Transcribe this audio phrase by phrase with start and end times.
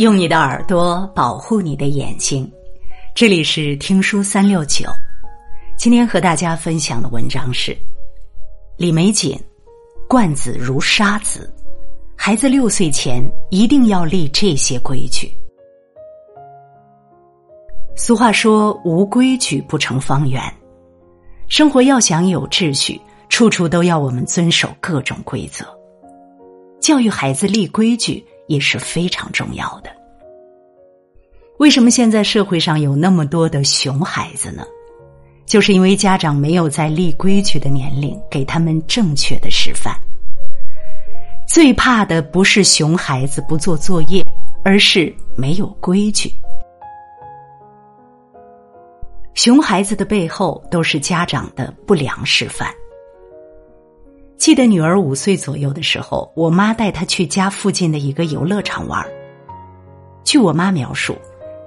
[0.00, 2.50] 用你的耳朵保护你的眼睛，
[3.14, 4.86] 这里是听书三六九。
[5.76, 7.76] 今天和大家分享的文章是
[8.78, 9.38] 李玫瑾
[10.08, 11.52] ：“惯子如杀子，
[12.16, 15.30] 孩子六岁前一定要立这些规矩。”
[17.94, 20.42] 俗话说：“无规矩不成方圆。”
[21.46, 22.98] 生活要想有秩序，
[23.28, 25.62] 处处都要我们遵守各种规则。
[26.80, 28.24] 教育孩子立规矩。
[28.50, 29.90] 也是非常重要的。
[31.60, 34.64] 为什么现在社会上有那么多的熊孩子呢？
[35.46, 39.94] 就是因为家长没有在立规矩的年龄给他们正确的示范。
[41.46, 44.20] 最怕的不是熊孩子不做作业，
[44.64, 46.32] 而是没有规矩。
[49.34, 52.68] 熊孩子的背后都是家长的不良示范。
[54.40, 59.06] 记得女儿五岁左右的时候，我妈带她去家附近的一个游乐场玩。
[60.24, 61.14] 据我妈描述，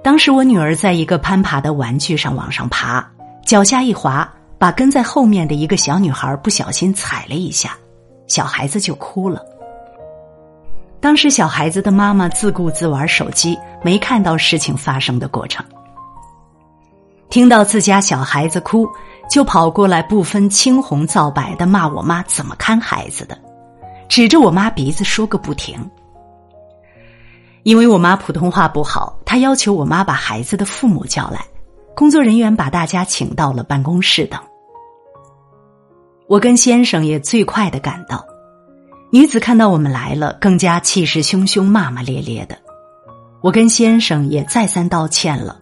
[0.02, 3.08] 当时我女儿在一个攀爬的玩具上往上爬，
[3.46, 7.78] 脚下一滑，把跟在后面的一个小女孩不小心踩了一下，
[8.26, 9.40] 小孩子就哭了。
[10.98, 15.64] 当时小孩子的妈妈自顾自玩手机，没看到事情发生的过程。
[17.30, 18.84] 听到自家小孩子哭。
[19.34, 23.36] 就跑过来，不分青红皂白的骂我妈怎么看孩子的，
[24.08, 25.90] 指着我妈鼻子说个不停。
[27.64, 31.44] 因为我妈普通话不好，他要求我妈把孩子的父母叫来，
[31.96, 34.40] 工作人员把大家请到了办公室等。
[36.28, 38.24] 我跟先生也最快的赶到，
[39.10, 42.56] 女子看到我们来了，更加气势汹汹、骂骂咧咧的。
[43.42, 45.58] 我跟先生也再三道歉了，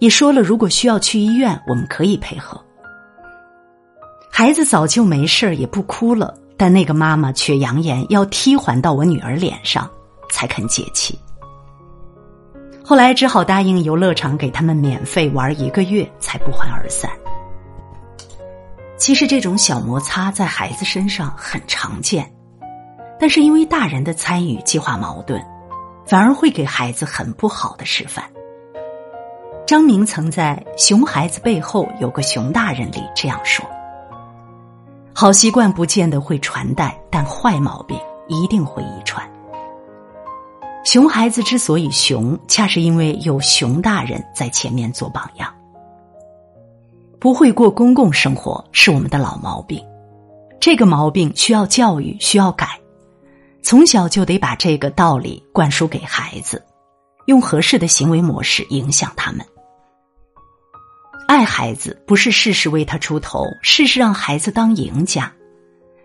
[0.00, 2.60] 也说了如果需要去医院，我们可以配合。
[4.34, 9.88] 孩子早就没事也不哭了，但那个妈妈却扬言要踢还到我女儿脸上，
[10.30, 11.16] 才肯解气。
[12.82, 17.10] 后来只好答应游乐场给他们免费玩一个月，才不欢而散。
[18.96, 22.32] 其实这种小摩擦在孩子身上很常见，
[23.20, 25.44] 但是因为大人的参与激化矛盾，
[26.06, 28.24] 反而会给孩子很不好的示范。
[29.66, 33.62] 张明曾在《熊孩子背后有个熊大人》里这样说。
[35.14, 37.96] 好习惯不见得会传代，但坏毛病
[38.28, 39.28] 一定会遗传。
[40.84, 45.52] 熊孩子之所以熊，恰是因为有熊大人在前面做榜样。
[47.20, 49.80] 不会过公共生活是我们的老毛病，
[50.58, 52.66] 这个毛病需要教育，需要改。
[53.62, 56.60] 从小就得把这个道理灌输给孩子，
[57.26, 59.46] 用合适的行为模式影响他们。
[61.26, 65.32] 爱孩子不是事事为他出头，事事让孩子当赢家，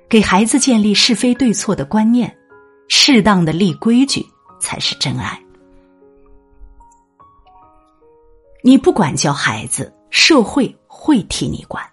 [0.07, 2.33] 给孩子建立是非对错的观念，
[2.87, 4.25] 适当的立规矩
[4.59, 5.37] 才是真爱。
[8.63, 11.83] 你不管教孩子，社会会替你管。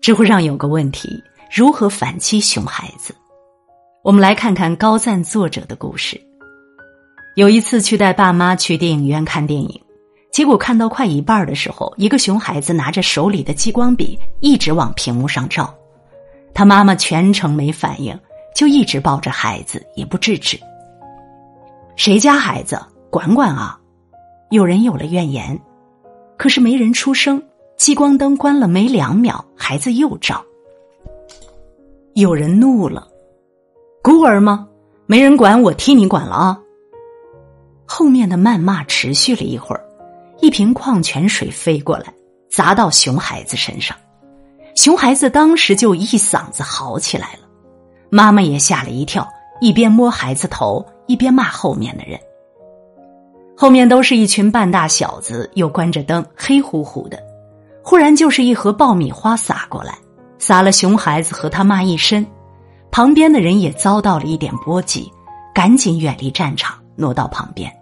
[0.00, 1.22] 知乎上有个问题：
[1.54, 3.14] 如何反击熊孩子？
[4.02, 6.20] 我们来看看高赞作者的故事。
[7.36, 9.83] 有一次去带爸妈去电影院看电影。
[10.34, 15.72] 结果看到快一半的时候，一个熊孩子拿着手里的激光笔一直往屏幕上照，
[16.52, 18.18] 他妈妈全程没反应，
[18.52, 20.58] 就一直抱着孩子也不制止。
[21.94, 22.76] 谁家孩子
[23.10, 23.78] 管管啊？
[24.50, 25.56] 有人有了怨言，
[26.36, 27.40] 可是没人出声。
[27.76, 30.44] 激光灯关了没两秒，孩子又照。
[32.14, 33.06] 有人怒了
[34.02, 34.66] ：“孤儿吗？
[35.06, 36.58] 没人管，我替你管了啊！”
[37.86, 39.83] 后面的谩骂持续了一会儿。
[40.44, 42.12] 一瓶矿泉水飞过来，
[42.50, 43.96] 砸到熊孩子身上，
[44.76, 47.48] 熊孩子当时就一嗓子嚎起来了，
[48.10, 49.26] 妈妈也吓了一跳，
[49.62, 52.20] 一边摸孩子头，一边骂后面的人。
[53.56, 57.18] 后面都是一群半大小子，又关着灯，黑乎乎的，
[57.82, 59.96] 忽然就是一盒爆米花洒过来，
[60.38, 62.26] 洒了熊孩子和他妈一身，
[62.90, 65.10] 旁边的人也遭到了一点波及，
[65.54, 67.74] 赶紧远离战场，挪到旁边。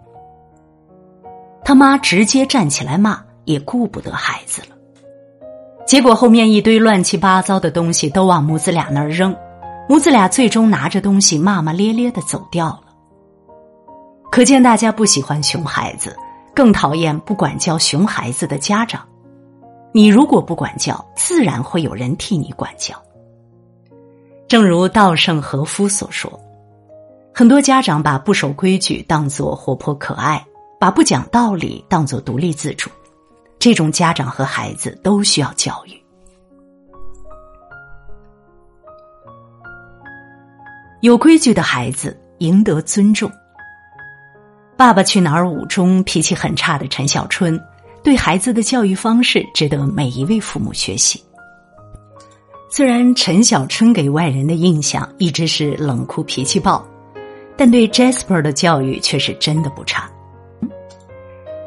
[1.65, 4.67] 他妈直接站起来骂，也顾不得孩子了。
[5.85, 9.35] 结果后面一堆乱七八糟的东西都往母子俩那儿扔，
[9.87, 12.83] 母子俩最终拿着东西骂骂咧咧的走掉了。
[14.31, 16.17] 可见大家不喜欢熊孩子，
[16.55, 19.01] 更讨厌不管教熊孩子的家长。
[19.93, 22.95] 你如果不管教，自然会有人替你管教。
[24.47, 26.39] 正如稻盛和夫所说，
[27.33, 30.43] 很多家长把不守规矩当作活泼可爱。
[30.83, 32.89] 把不讲道理当做独立自主，
[33.57, 35.91] 这种家长和孩子都需要教育。
[40.99, 43.31] 有规矩的孩子赢得尊重。
[44.75, 47.57] 爸爸去哪儿五中脾气很差的陈小春，
[48.03, 51.23] 对孩子的教育方式值得每一位父母学习。
[52.69, 56.85] 虽然陈小春给外人的印象一直是冷酷脾气暴，
[57.55, 60.09] 但对 Jasper 的教育却是真的不差。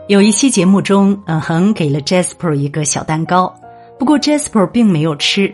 [0.09, 3.53] 有一期节目中，嗯哼给了 Jasper 一个小蛋糕，
[3.99, 5.53] 不过 Jasper 并没有吃。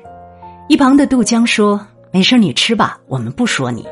[0.68, 1.80] 一旁的杜江说
[2.12, 3.86] ：“没事，你吃吧，我们不说你。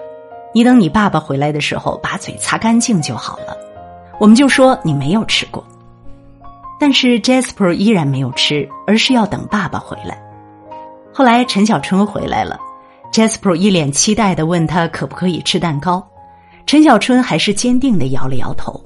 [0.53, 3.57] 你等你爸爸回来的时候，把嘴擦干净就好了。
[4.19, 5.67] 我们就说你没有吃过。”
[6.79, 10.23] 但是 Jasper 依然没有吃，而是要等爸爸回来。
[11.11, 12.61] 后来陈小春回来了
[13.15, 16.07] ，Jasper 一脸期待的问他可不可以吃蛋糕，
[16.67, 18.79] 陈小春还是坚定的摇了摇头。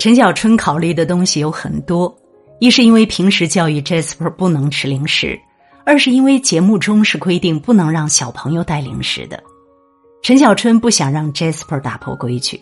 [0.00, 2.10] 陈小春考虑的东西有很多，
[2.58, 5.38] 一是因为平时教育 Jasper 不能吃零食，
[5.84, 9.38] 二是因为节目中是规定不能让小朋友带零食的，
[10.22, 12.58] 陈小春不想让 Jasper 打破规矩。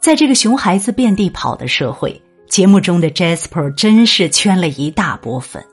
[0.00, 5.64] 在这个熊孩子遍地跑的社会，节目中的 Jasper 真是圈了一大波粉。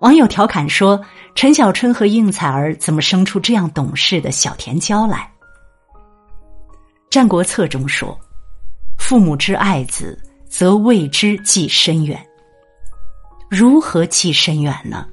[0.00, 1.00] 网友调侃说
[1.36, 5.18] ：“陈小春和应采儿怎么生出这样懂事的小甜椒来？”
[7.08, 8.18] 《战国策》中说
[9.02, 10.16] ：“父母之爱子，
[10.48, 12.18] 则为之计深远。”
[13.50, 15.06] 如何计深远呢？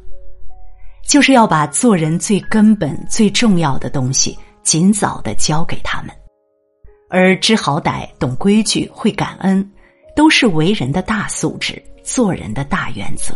[1.07, 6.11] 就是要把做人最根本、最重要的东西尽早的教给他们，
[7.09, 9.67] 而知好歹、懂规矩、会感恩，
[10.15, 13.33] 都是为人的大素质、做人的大原则。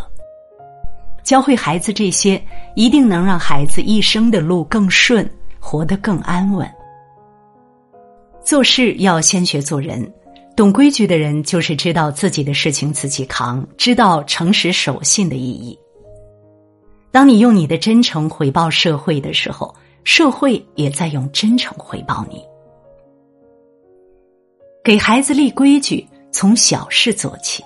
[1.24, 2.42] 教会孩子这些，
[2.76, 5.28] 一定能让孩子一生的路更顺，
[5.60, 6.72] 活得更安稳。
[8.46, 10.14] 做事要先学做人，
[10.56, 15.78] 懂规矩的人就是知道自己的事情自己扛，知道诚实守信的意义。
[17.12, 19.74] 当你用你的真诚回报社会的时候，
[20.04, 22.44] 社会也在用真诚回报你。
[24.84, 27.64] 给孩子立规矩，从小事做起。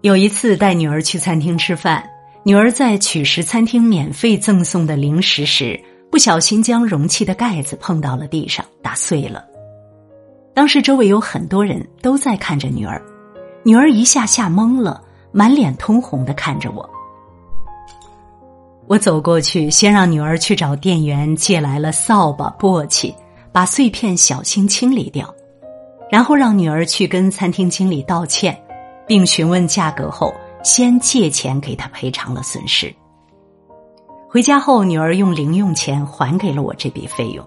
[0.00, 2.08] 有一次带女儿去餐厅吃饭，
[2.44, 5.78] 女儿在取食餐厅免费赠送的零食时，
[6.10, 9.44] 不小心将容器的盖子碰到了地上，打碎了。
[10.54, 13.02] 当时周围有很多人都在看着女儿，
[13.64, 15.02] 女儿一下吓懵了，
[15.32, 16.88] 满脸通红的看着我。
[18.86, 23.12] 我走过去，先让女儿去找店员借来了扫把、簸箕，
[23.50, 25.34] 把碎片小心清理掉，
[26.10, 28.58] 然后让女儿去跟餐厅经理道歉。
[29.06, 32.90] 并询问价格后，先借钱给他赔偿了损失。
[34.26, 37.46] 回家后，女儿用零用钱还给了我这笔费用。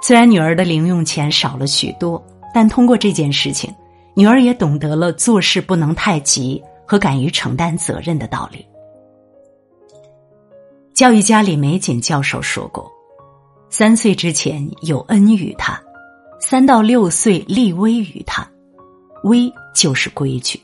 [0.00, 2.22] 虽然女儿的零用钱少了许多，
[2.54, 3.74] 但通过这件事情，
[4.14, 8.66] 女儿也懂得了做事不能太急和敢于承担责任的道理。
[10.94, 12.90] 教育家李玫瑾教授说过
[13.70, 15.80] ：“三岁之前有恩于他，
[16.40, 18.48] 三到六岁立威于他。”
[19.24, 20.60] 威就是规矩，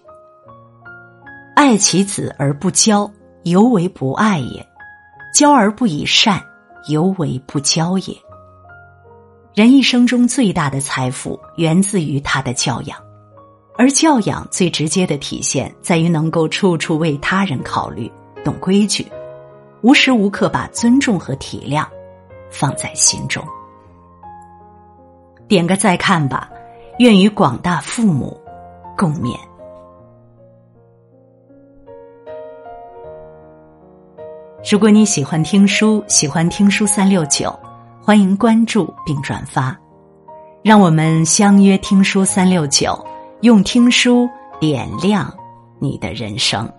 [1.57, 3.11] 爱其子而不教，
[3.43, 4.65] 犹为不爱也；
[5.35, 6.41] 教而不以善，
[6.89, 8.17] 犹为不教也。
[9.55, 12.99] 人一生中最大的财富源自于他的教养，
[13.79, 18.11] 而教养最直接的体现在于能够处处为他人考虑，
[18.45, 19.07] 懂规矩，
[19.81, 21.87] 无时无刻把尊重和体谅
[22.51, 23.45] 放在心中。
[25.47, 26.51] 点个再看吧，
[26.99, 28.37] 愿与广大父母。
[28.97, 29.37] 共勉。
[34.71, 37.53] 如果你喜欢听书，喜欢听书三六九，
[38.07, 39.75] 欢迎关注并转发，
[40.63, 43.03] 让我们相约听书三六九，
[43.41, 44.29] 用听书
[44.61, 45.33] 点亮
[45.79, 46.71] 你的人生。